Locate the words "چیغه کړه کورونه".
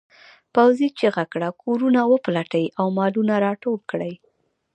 0.99-2.01